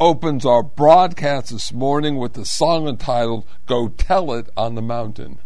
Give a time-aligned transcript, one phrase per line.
[0.00, 5.40] opens our broadcast this morning with the song entitled Go Tell It on the Mountain.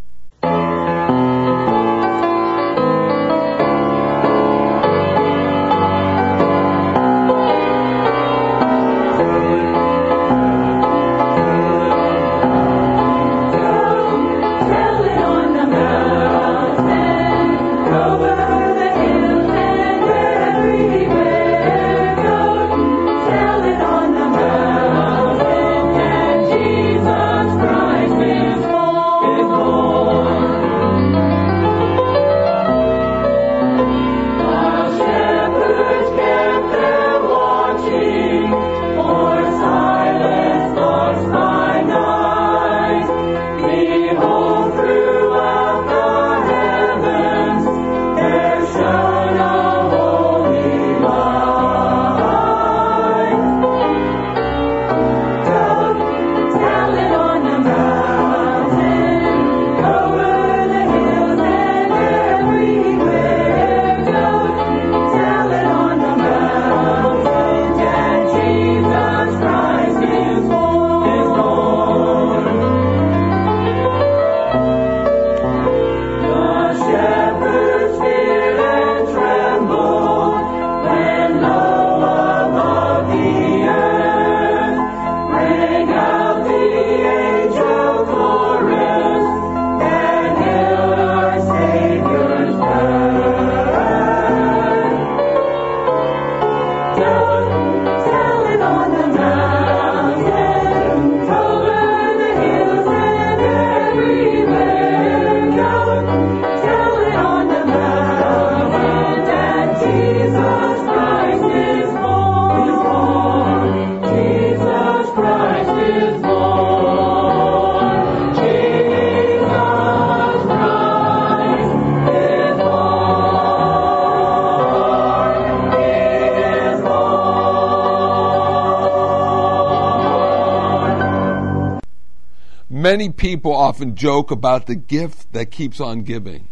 [132.92, 136.50] Many people often joke about the gift that keeps on giving.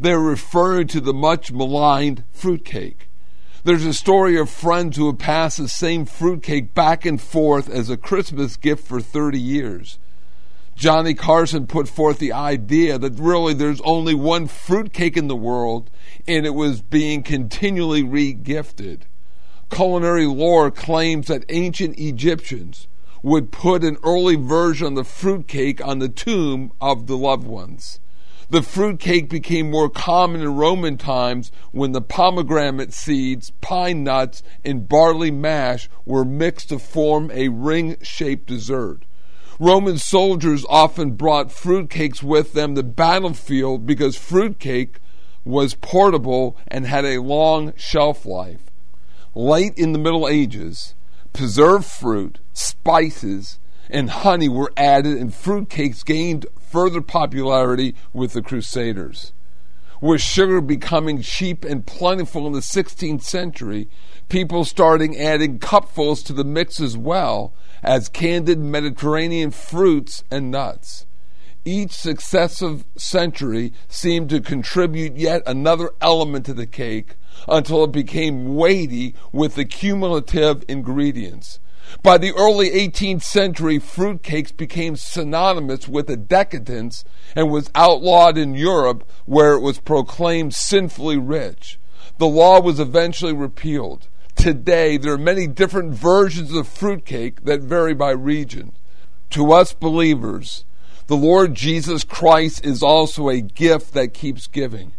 [0.00, 3.08] They're referring to the much maligned fruitcake.
[3.62, 7.88] There's a story of friends who have passed the same fruitcake back and forth as
[7.88, 10.00] a Christmas gift for 30 years.
[10.74, 15.88] Johnny Carson put forth the idea that really there's only one fruitcake in the world
[16.26, 19.02] and it was being continually regifted.
[19.70, 22.88] Culinary lore claims that ancient Egyptians
[23.26, 27.98] would put an early version of the fruitcake on the tomb of the loved ones.
[28.50, 34.88] The fruitcake became more common in Roman times when the pomegranate seeds, pine nuts, and
[34.88, 39.00] barley mash were mixed to form a ring shaped dessert.
[39.58, 45.00] Roman soldiers often brought fruitcakes with them to the battlefield because fruitcake
[45.44, 48.70] was portable and had a long shelf life.
[49.34, 50.94] Late in the Middle Ages,
[51.36, 53.58] preserved fruit, spices,
[53.90, 59.32] and honey were added, and fruitcakes gained further popularity with the Crusaders.
[60.00, 63.88] With sugar becoming cheap and plentiful in the 16th century,
[64.28, 71.06] people started adding cupfuls to the mix as well as candied Mediterranean fruits and nuts.
[71.64, 77.16] Each successive century seemed to contribute yet another element to the cake
[77.48, 81.60] until it became weighty with the cumulative ingredients.
[82.02, 87.04] By the early 18th century, fruitcakes became synonymous with a decadence
[87.34, 91.78] and was outlawed in Europe where it was proclaimed sinfully rich.
[92.18, 94.08] The law was eventually repealed.
[94.34, 98.72] Today, there are many different versions of fruitcake that vary by region.
[99.30, 100.64] To us believers,
[101.06, 104.92] the Lord Jesus Christ is also a gift that keeps giving.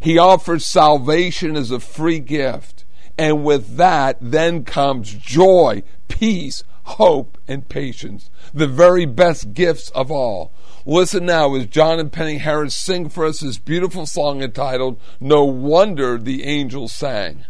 [0.00, 2.84] He offers salvation as a free gift.
[3.16, 10.10] And with that, then comes joy, peace, hope, and patience, the very best gifts of
[10.10, 10.52] all.
[10.84, 15.44] Listen now as John and Penny Harris sing for us this beautiful song entitled No
[15.44, 17.46] Wonder the Angels Sang.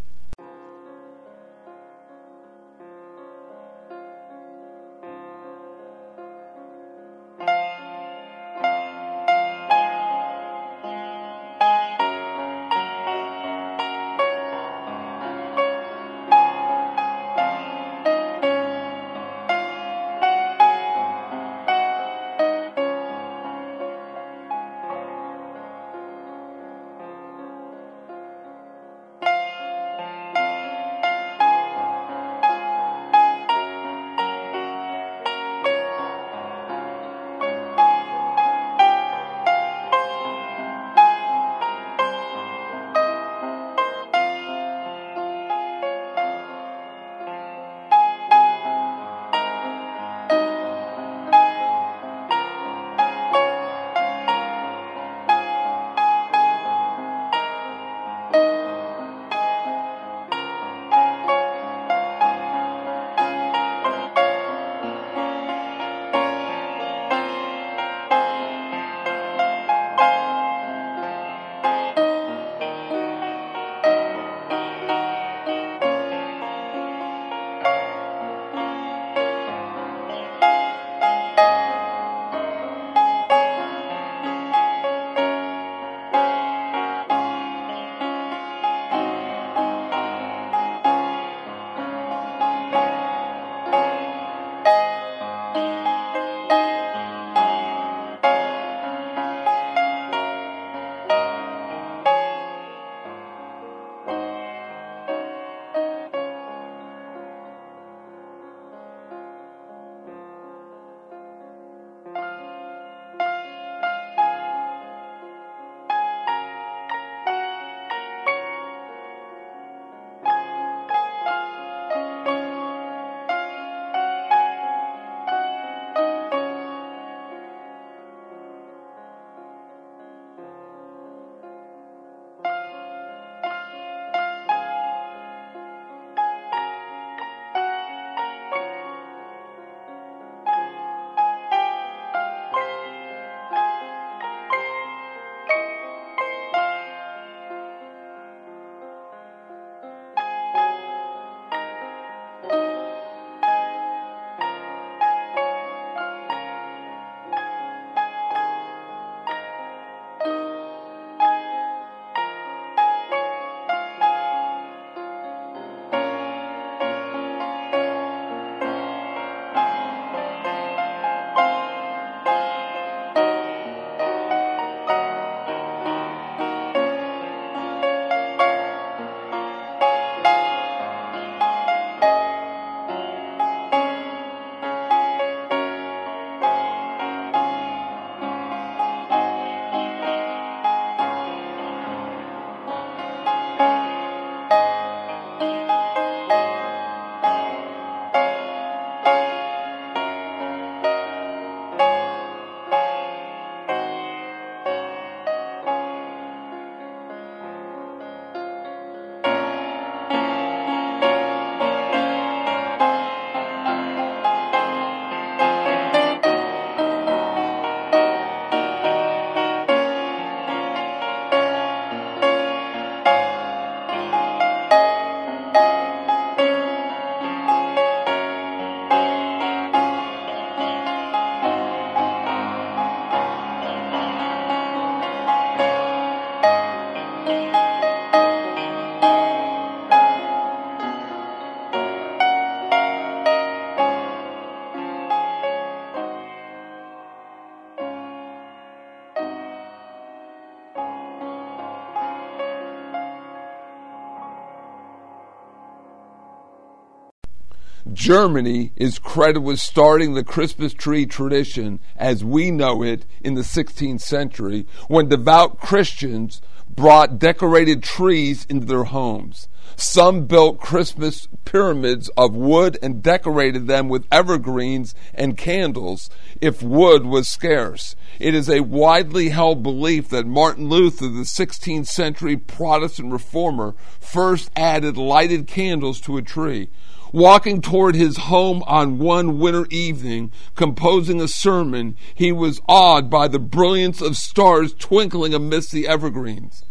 [258.05, 263.41] Germany is credited with starting the Christmas tree tradition as we know it in the
[263.41, 269.47] 16th century when devout Christians brought decorated trees into their homes.
[269.75, 277.07] Some built Christmas pyramids of wood and decorated them with evergreens and candles if wood
[277.07, 277.95] was scarce.
[278.19, 284.51] It is a widely held belief that Martin Luther, the 16th century Protestant reformer, first
[284.55, 286.69] added lighted candles to a tree.
[287.15, 293.29] Walking toward his home on one winter evening, composing a sermon, he was awed by
[293.29, 296.65] the brilliance of stars twinkling amidst the evergreens.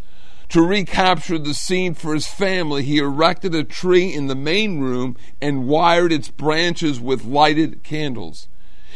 [0.51, 5.17] To recapture the scene for his family, he erected a tree in the main room
[5.41, 8.47] and wired its branches with lighted candles.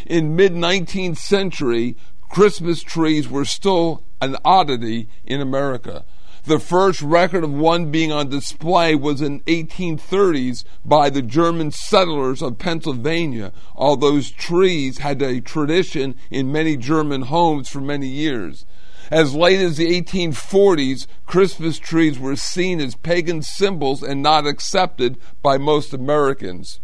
[0.04, 1.96] In mid 19th century,
[2.28, 6.04] Christmas trees were still an oddity in America.
[6.44, 12.42] The first record of one being on display was in 1830s by the German settlers
[12.42, 18.64] of Pennsylvania, although trees had a tradition in many German homes for many years.
[19.10, 25.18] As late as the 1840s, Christmas trees were seen as pagan symbols and not accepted
[25.42, 26.78] by most Americans.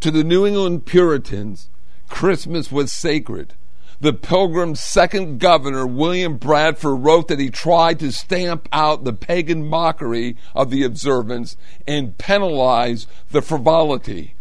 [0.00, 1.70] To the New England Puritans,
[2.08, 3.54] Christmas was sacred.
[4.02, 9.64] The Pilgrim's second governor, William Bradford, wrote that he tried to stamp out the pagan
[9.64, 11.56] mockery of the observance
[11.86, 14.34] and penalize the frivolity.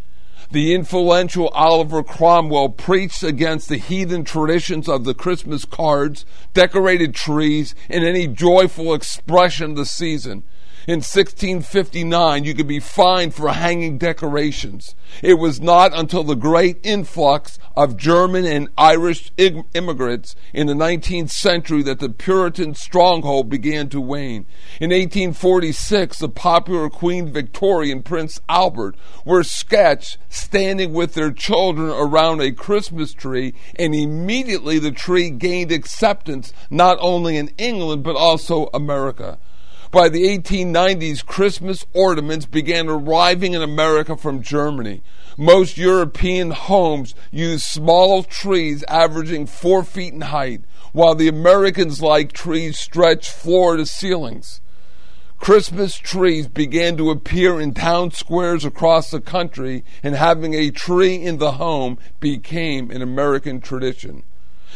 [0.49, 6.25] The influential Oliver Cromwell preached against the heathen traditions of the Christmas cards,
[6.55, 10.41] decorated trees, and any joyful expression of the season.
[10.87, 14.95] In 1659, you could be fined for hanging decorations.
[15.21, 21.29] It was not until the great influx of German and Irish immigrants in the 19th
[21.29, 24.47] century that the Puritan stronghold began to wane.
[24.79, 31.91] In 1846, the popular Queen Victoria and Prince Albert were sketched standing with their children
[31.91, 38.15] around a Christmas tree, and immediately the tree gained acceptance not only in England but
[38.15, 39.37] also America.
[39.91, 45.03] By the 1890s, Christmas ornaments began arriving in America from Germany.
[45.37, 50.61] Most European homes use small trees averaging four feet in height,
[50.93, 54.61] while the Americans like trees stretch floor to ceilings.
[55.39, 61.15] Christmas trees began to appear in town squares across the country, and having a tree
[61.15, 64.23] in the home became an American tradition.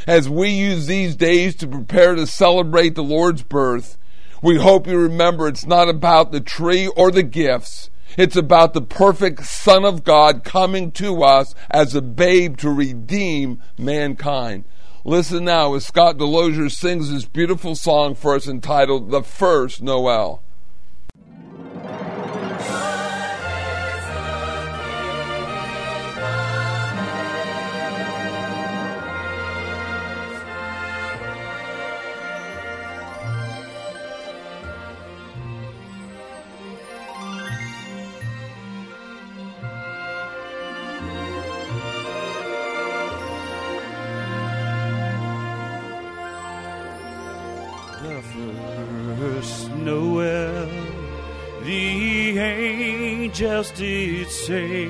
[0.06, 3.98] As we use these days to prepare to celebrate the Lord's birth,
[4.42, 7.90] we hope you remember it's not about the tree or the gifts.
[8.18, 13.62] It's about the perfect Son of God coming to us as a babe to redeem
[13.78, 14.64] mankind.
[15.04, 20.42] Listen now as Scott Delosier sings this beautiful song for us entitled The First Noel.
[53.36, 54.88] Angels did say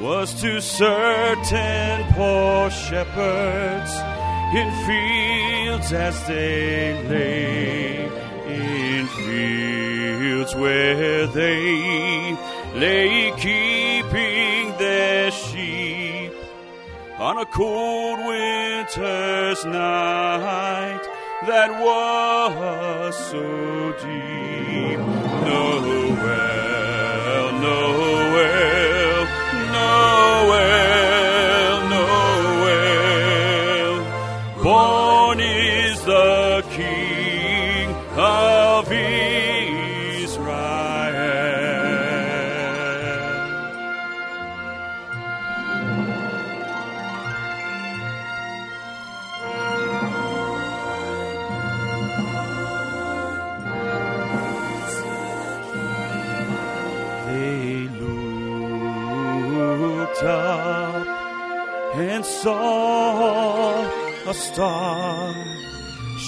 [0.00, 3.92] was to certain poor shepherds
[4.54, 8.04] in fields as they lay,
[8.48, 12.36] in fields where they
[12.74, 16.34] lay keeping their sheep
[17.18, 21.00] on a cold winter's night
[21.46, 24.98] that was so deep.
[25.48, 26.67] Nowhere
[27.60, 29.26] Noel,
[29.72, 31.07] Noel,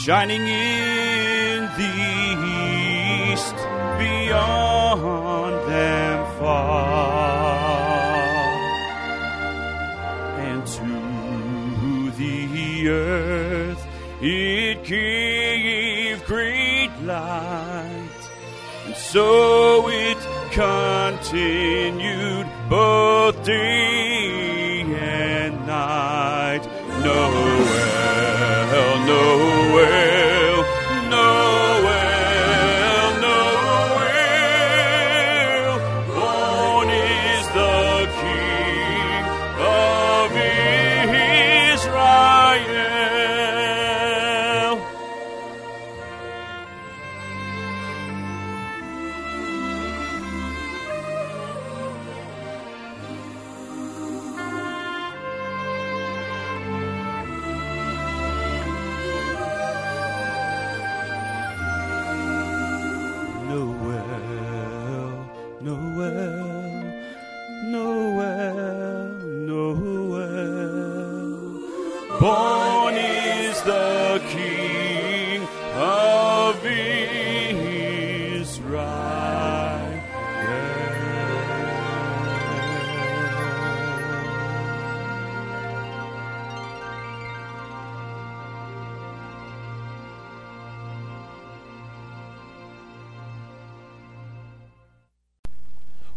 [0.05, 1.93] shining in the
[3.31, 3.55] east
[3.99, 7.61] beyond them far.
[10.41, 13.87] And to the earth
[14.23, 18.23] it gave great light.
[18.87, 19.50] And so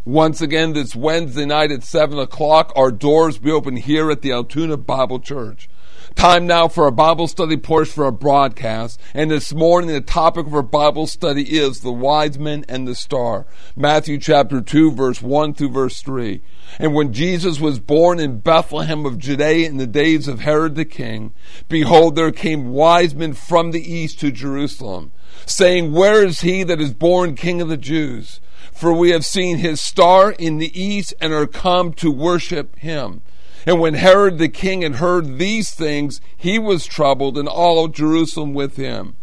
[0.06, 4.34] Once again, this Wednesday night at 7 o'clock, our doors be open here at the
[4.34, 5.70] Altoona Bible Church.
[6.13, 9.00] Time now for our Bible study portion for our broadcast.
[9.13, 12.96] And this morning, the topic of our Bible study is the wise men and the
[12.96, 13.46] star.
[13.78, 16.42] Matthew chapter 2, verse 1 through verse 3.
[16.80, 20.84] And when Jesus was born in Bethlehem of Judea in the days of Herod the
[20.84, 21.34] king,
[21.70, 25.13] behold, there came wise men from the east to Jerusalem,
[25.46, 28.39] saying, Where is he that is born king of the Jews?
[28.72, 33.22] For we have seen his star in the east and are come to worship him.
[33.65, 38.54] And when Herod the king had heard these things, he was troubled, and all Jerusalem
[38.54, 39.15] with him.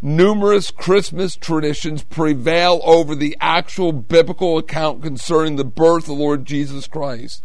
[0.00, 6.44] Numerous Christmas traditions prevail over the actual biblical account concerning the birth of the Lord
[6.44, 7.44] Jesus Christ.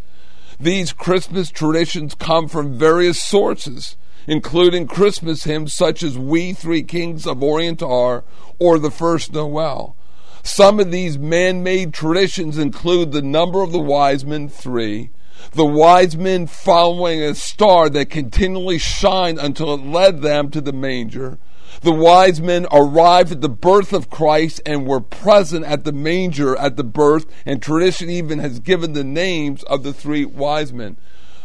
[0.60, 3.96] These Christmas traditions come from various sources,
[4.28, 8.26] including Christmas hymns such as We Three Kings of Orient Are
[8.60, 9.96] or the First Noel.
[10.44, 15.10] Some of these man made traditions include the number of the wise men, three,
[15.54, 20.74] the wise men following a star that continually shined until it led them to the
[20.74, 21.38] manger.
[21.82, 26.56] The wise men arrived at the birth of Christ and were present at the manger
[26.58, 30.98] at the birth, and tradition even has given the names of the three wise men.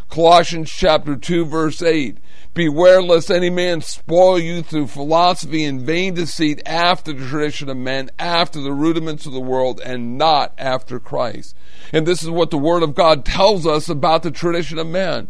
[0.09, 2.17] Colossians chapter 2 verse 8.
[2.53, 7.77] Beware lest any man spoil you through philosophy and vain deceit after the tradition of
[7.77, 11.55] men, after the rudiments of the world, and not after Christ.
[11.91, 15.29] And this is what the Word of God tells us about the tradition of men.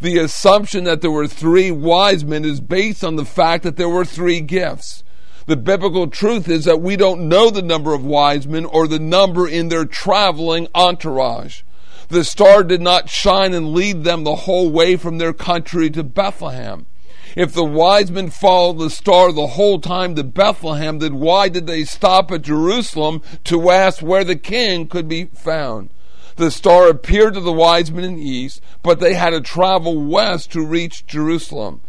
[0.00, 3.88] The assumption that there were three wise men is based on the fact that there
[3.88, 5.04] were three gifts.
[5.46, 8.98] The biblical truth is that we don't know the number of wise men or the
[8.98, 11.62] number in their traveling entourage.
[12.08, 16.04] The star did not shine and lead them the whole way from their country to
[16.04, 16.86] Bethlehem.
[17.34, 21.66] If the wise men followed the star the whole time to Bethlehem, then why did
[21.66, 25.90] they stop at Jerusalem to ask where the king could be found?
[26.36, 30.00] The star appeared to the wise men in the east, but they had to travel
[30.00, 31.80] west to reach Jerusalem.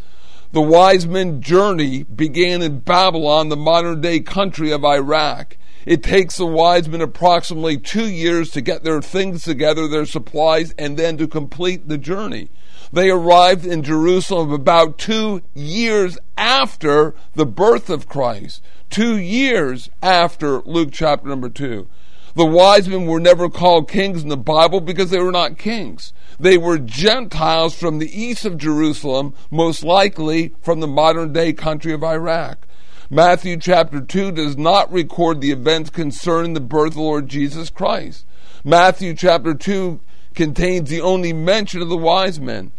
[0.52, 5.58] The wise men's journey began in Babylon, the modern day country of Iraq.
[5.88, 10.74] It takes the wise men approximately two years to get their things together, their supplies,
[10.78, 12.50] and then to complete the journey.
[12.92, 20.60] They arrived in Jerusalem about two years after the birth of Christ, two years after
[20.64, 21.88] Luke chapter number two.
[22.36, 26.12] The wise men were never called kings in the Bible because they were not kings.
[26.38, 31.94] They were Gentiles from the east of Jerusalem, most likely from the modern day country
[31.94, 32.68] of Iraq.
[33.10, 37.70] Matthew chapter 2 does not record the events concerning the birth of the Lord Jesus
[37.70, 38.26] Christ.
[38.66, 40.02] Matthew chapter 2
[40.36, 42.74] contains the only mention of the wise men.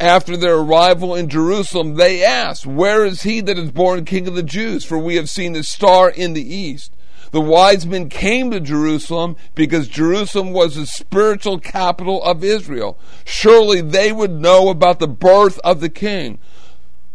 [0.00, 4.34] After their arrival in Jerusalem, they asked, Where is he that is born King of
[4.34, 4.84] the Jews?
[4.84, 6.92] For we have seen his star in the east.
[7.30, 12.98] The wise men came to Jerusalem because Jerusalem was the spiritual capital of Israel.
[13.24, 16.38] Surely they would know about the birth of the king,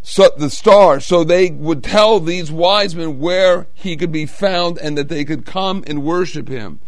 [0.05, 4.77] so the star, so they would tell these wise men where he could be found
[4.77, 6.81] and that they could come and worship him.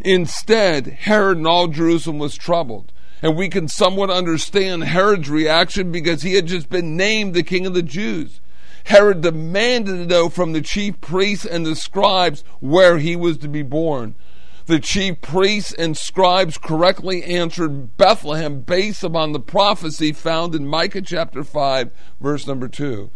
[0.00, 2.90] Instead, Herod and all Jerusalem was troubled.
[3.20, 7.66] And we can somewhat understand Herod's reaction because he had just been named the king
[7.66, 8.40] of the Jews.
[8.84, 13.48] Herod demanded to know from the chief priests and the scribes where he was to
[13.48, 14.16] be born.
[14.66, 21.02] The chief priests and scribes correctly answered Bethlehem based upon the prophecy found in Micah
[21.02, 23.10] chapter 5, verse number 2.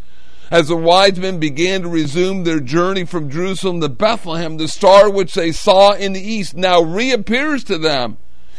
[0.51, 5.09] As the wise men began to resume their journey from Jerusalem to Bethlehem, the star
[5.09, 8.19] which they saw in the east now reappears to them.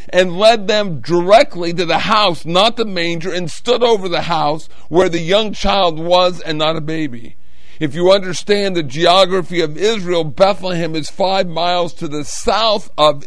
[0.10, 4.70] and led them directly to the house, not the manger, and stood over the house
[4.88, 7.36] where the young child was and not a baby.
[7.80, 13.26] If you understand the geography of Israel, Bethlehem is five miles to the south of,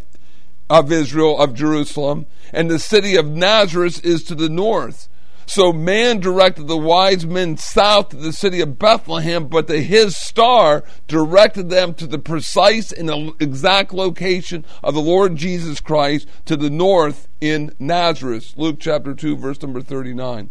[0.68, 5.08] of Israel, of Jerusalem, and the city of Nazareth is to the north.
[5.46, 10.16] So man directed the wise men south to the city of Bethlehem, but the, his
[10.16, 16.56] star directed them to the precise and exact location of the Lord Jesus Christ to
[16.56, 18.54] the north in Nazareth.
[18.56, 20.50] Luke chapter 2, verse number 39.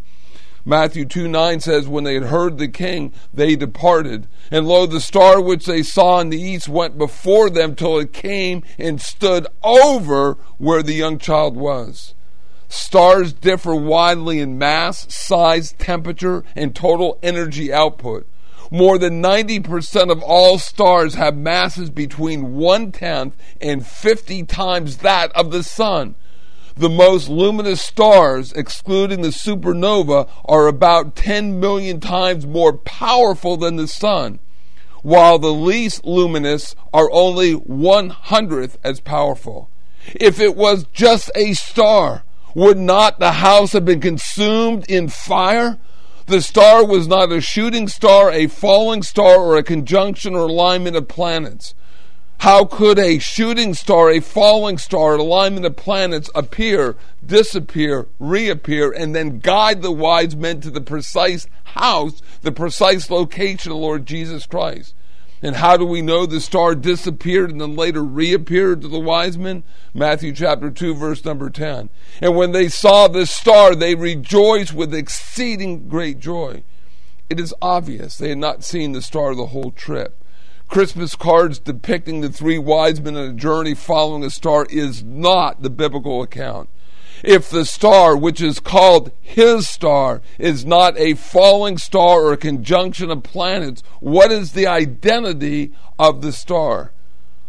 [0.70, 4.28] Matthew 2 9 says, When they had heard the king, they departed.
[4.52, 8.14] And lo, the star which they saw in the east went before them till it
[8.14, 12.14] came and stood over where the young child was.
[12.68, 18.28] Stars differ widely in mass, size, temperature, and total energy output.
[18.70, 25.32] More than 90% of all stars have masses between one tenth and 50 times that
[25.32, 26.14] of the Sun.
[26.80, 33.76] The most luminous stars, excluding the supernova, are about 10 million times more powerful than
[33.76, 34.40] the Sun,
[35.04, 39.70] while the least luminous are only one hundredth as powerful.
[40.16, 42.24] If it was just a star,
[42.56, 45.80] would not the house have been consumed in fire?
[46.28, 50.96] The star was not a shooting star, a falling star, or a conjunction or alignment
[50.96, 51.74] of planets.
[52.40, 59.14] How could a shooting star, a falling star, alignment of planets appear, disappear, reappear, and
[59.14, 64.46] then guide the wise men to the precise house, the precise location of Lord Jesus
[64.46, 64.94] Christ?
[65.42, 69.38] And how do we know the star disappeared and then later reappeared to the wise
[69.38, 69.64] men?
[69.94, 71.90] Matthew chapter 2, verse number 10.
[72.22, 76.64] And when they saw the star, they rejoiced with exceeding great joy.
[77.30, 80.16] It is obvious they had not seen the star the whole trip.
[80.70, 85.62] Christmas cards depicting the three wise men on a journey following a star is not
[85.62, 86.70] the biblical account
[87.24, 92.38] if the star, which is called his star, is not a falling star or a
[92.38, 96.94] conjunction of planets, what is the identity of the star?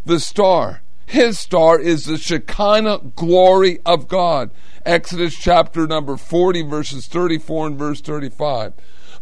[0.04, 4.50] The star, his star, is the Shekinah glory of God.
[4.84, 8.72] Exodus chapter number 40, verses 34 and verse 35.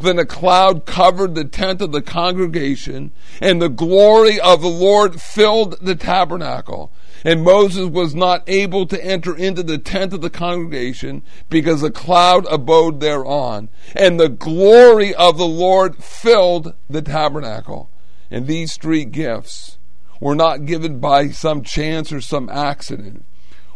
[0.00, 5.20] Then a cloud covered the tent of the congregation, and the glory of the Lord
[5.20, 6.92] filled the tabernacle.
[7.24, 11.90] And Moses was not able to enter into the tent of the congregation because a
[11.90, 13.70] cloud abode thereon.
[13.96, 17.90] And the glory of the Lord filled the tabernacle.
[18.30, 19.78] And these three gifts
[20.20, 23.24] were not given by some chance or some accident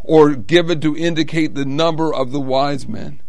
[0.04, 3.20] or given to indicate the number of the wise men.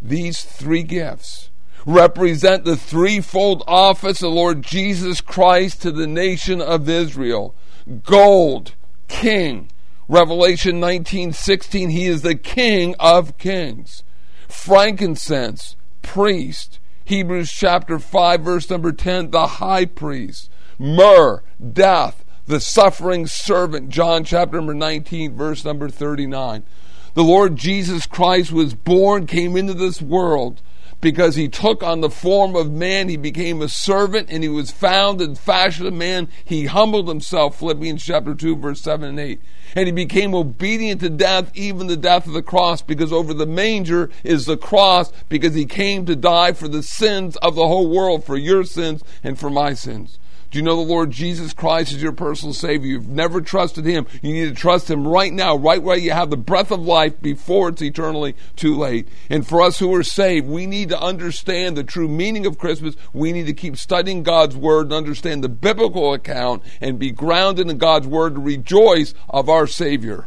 [0.00, 1.50] These three gifts
[1.86, 7.54] represent the threefold office of Lord Jesus Christ to the nation of Israel
[8.04, 8.74] gold,
[9.08, 9.68] king.
[10.08, 14.02] Revelation 19:16 he is the king of kings.
[14.48, 16.78] Frankincense, priest.
[17.04, 20.50] Hebrews chapter 5 verse number 10 the high priest.
[20.78, 21.42] Myrrh,
[21.72, 23.88] death, the suffering servant.
[23.88, 26.64] John chapter number 19 verse number 39.
[27.14, 30.62] The Lord Jesus Christ was born, came into this world
[31.02, 33.10] because he took on the form of man.
[33.10, 36.28] He became a servant and he was found in fashion of man.
[36.44, 39.42] He humbled himself, Philippians chapter 2, verse 7 and 8.
[39.74, 43.46] And he became obedient to death, even the death of the cross, because over the
[43.46, 47.88] manger is the cross, because he came to die for the sins of the whole
[47.88, 50.18] world, for your sins and for my sins.
[50.52, 52.86] Do you know the Lord Jesus Christ is your personal Savior?
[52.86, 54.06] You've never trusted Him.
[54.20, 57.22] You need to trust Him right now, right where you have the breath of life
[57.22, 59.08] before it's eternally too late.
[59.30, 62.96] And for us who are saved, we need to understand the true meaning of Christmas.
[63.14, 67.70] We need to keep studying God's Word and understand the biblical account and be grounded
[67.70, 70.26] in God's Word to rejoice of our Savior.